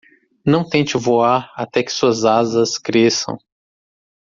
Não 0.43 0.67
tente 0.67 0.97
voar 0.97 1.53
até 1.55 1.83
que 1.83 1.91
suas 1.91 2.25
asas 2.25 2.79
cresçam! 2.79 3.37